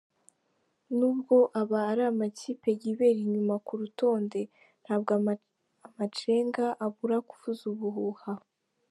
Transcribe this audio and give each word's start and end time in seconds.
Nubwo 0.97 1.35
aba 1.61 1.77
ari 1.91 2.03
amakipe 2.11 2.69
yibera 2.81 3.19
inyuma 3.25 3.55
ku 3.65 3.73
rutonde 3.81 4.41
ntabwo 4.83 5.09
amacenga 5.89 6.65
abura 6.85 7.17
kuvuza 7.29 7.63
ubuhuha. 7.73 8.31